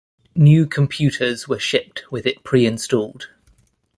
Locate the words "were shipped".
1.47-2.11